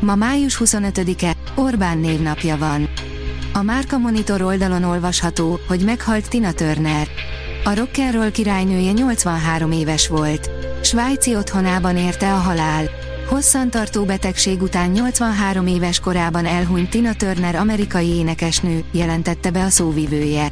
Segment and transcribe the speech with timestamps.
[0.00, 2.88] Ma május 25-e, Orbán névnapja van.
[3.52, 7.08] A Márka Monitor oldalon olvasható, hogy meghalt Tina Turner.
[7.64, 10.50] A rock'n'roll királynője 83 éves volt.
[10.82, 12.84] Svájci otthonában érte a halál.
[13.28, 20.48] Hosszantartó betegség után 83 éves korában elhunyt Tina Turner amerikai énekesnő, jelentette be a szóvivője.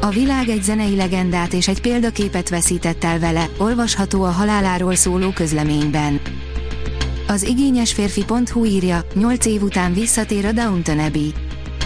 [0.00, 5.30] A világ egy zenei legendát és egy példaképet veszített el vele, olvasható a haláláról szóló
[5.30, 6.20] közleményben.
[7.26, 11.32] Az igényes férfi.hu írja, 8 év után visszatér a Downton Abbey.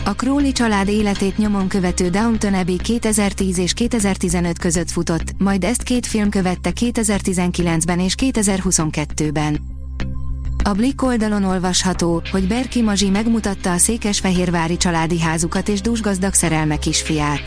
[0.05, 5.83] A Crowley család életét nyomon követő Downton Abbey 2010 és 2015 között futott, majd ezt
[5.83, 9.61] két film követte 2019-ben és 2022-ben.
[10.65, 16.77] A Blick oldalon olvasható, hogy Berki Mazsi megmutatta a székesfehérvári családi házukat és dúsgazdag szerelme
[16.77, 17.43] kisfiát.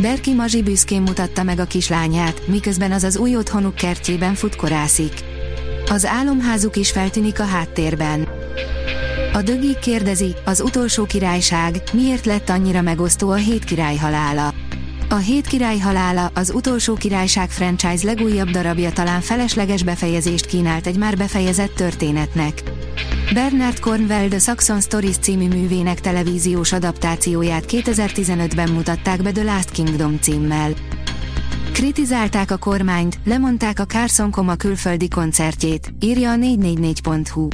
[0.00, 5.27] Berki Mazsi büszkén mutatta meg a kislányát, miközben az az új otthonuk kertjében futkorászik.
[5.90, 8.28] Az álomházuk is feltűnik a háttérben.
[9.32, 14.54] A dögik kérdezi, az utolsó királyság, miért lett annyira megosztó a hét király halála.
[15.10, 20.96] A Hét király halála, az utolsó királyság franchise legújabb darabja talán felesleges befejezést kínált egy
[20.96, 22.62] már befejezett történetnek.
[23.34, 30.18] Bernard Cornwell The Saxon Stories című művének televíziós adaptációját 2015-ben mutatták be The Last Kingdom
[30.20, 30.72] címmel.
[31.72, 37.48] Kritizálták a kormányt, lemondták a Carson Koma külföldi koncertjét, írja a 444.hu.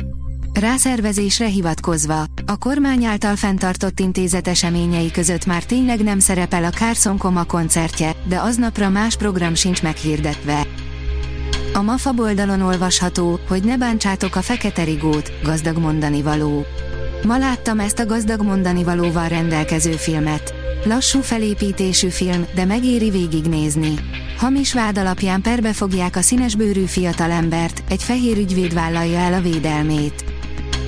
[0.61, 7.19] Rászervezésre hivatkozva, a kormány által fenntartott intézet eseményei között már tényleg nem szerepel a Carson
[7.19, 10.67] Koma koncertje, de aznapra más program sincs meghirdetve.
[11.73, 16.65] A MAFA oldalon olvasható, hogy ne bántsátok a fekete rigót, gazdag mondani való.
[17.27, 20.64] Ma láttam ezt a gazdag mondani valóval rendelkező filmet.
[20.87, 23.95] Lassú felépítésű film, de megéri végignézni.
[24.37, 30.25] Hamis vád alapján perbe fogják a színesbőrű fiatalembert, egy fehér ügyvéd vállalja el a védelmét.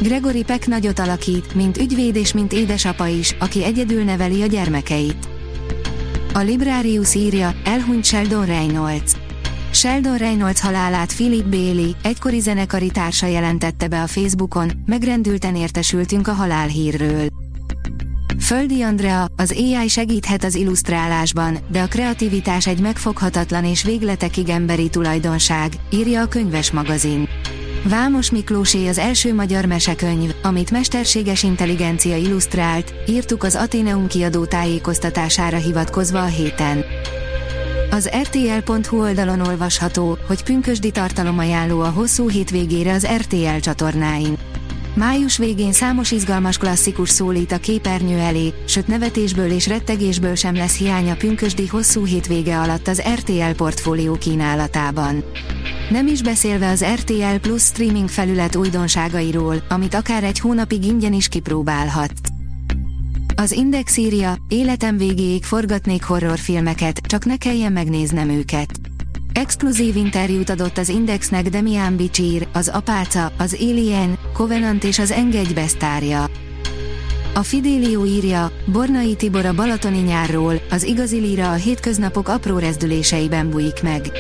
[0.03, 5.29] Gregory Peck nagyot alakít, mint ügyvéd és mint édesapa is, aki egyedül neveli a gyermekeit.
[6.35, 9.12] A Librarius írja, elhunyt Sheldon Reynolds.
[9.71, 16.33] Sheldon Reynolds halálát Philip Bailey, egykori zenekari társa jelentette be a Facebookon, megrendülten értesültünk a
[16.33, 17.29] halálhírről.
[18.41, 24.89] Földi Andrea, az AI segíthet az illusztrálásban, de a kreativitás egy megfoghatatlan és végletekig emberi
[24.89, 27.29] tulajdonság, írja a könyves magazin.
[27.85, 35.57] Vámos Miklósé az első magyar mesekönyv, amit mesterséges intelligencia illusztrált, írtuk az Ateneum kiadó tájékoztatására
[35.57, 36.85] hivatkozva a héten.
[37.91, 44.37] Az RTL.hu oldalon olvasható, hogy pünkösdi tartalomajánló a hosszú hétvégére az RTL csatornáin.
[44.97, 50.77] Május végén számos izgalmas klasszikus szólít a képernyő elé, sőt nevetésből és rettegésből sem lesz
[50.77, 55.25] hiánya pünkösdi hosszú hétvége alatt az RTL portfólió kínálatában.
[55.91, 61.29] Nem is beszélve az RTL Plus streaming felület újdonságairól, amit akár egy hónapig ingyen is
[61.29, 62.12] kipróbálhat.
[63.35, 68.86] Az Index írja, életem végéig forgatnék horrorfilmeket, csak ne kelljen megnéznem őket.
[69.37, 75.53] Exkluzív interjút adott az Indexnek Demian Bichir, az Apáca, az Alien, Covenant és az Engedj
[75.53, 76.27] besztárja.
[77.35, 83.51] A Fidélió írja, Bornai Tibor a Balatoni nyárról, az igazi líra a hétköznapok apró rezdüléseiben
[83.51, 84.11] bújik meg.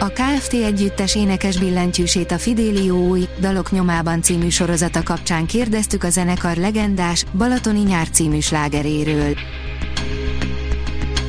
[0.00, 6.10] A KFT együttes énekes billentyűsét a Fidélió új, Dalok nyomában című sorozata kapcsán kérdeztük a
[6.10, 9.34] zenekar legendás, Balatoni nyár című slágeréről.